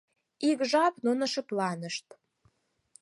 Ик 0.49 0.59
жап 0.71 0.95
нуно 1.05 1.23
шыпланышт. 1.33 2.07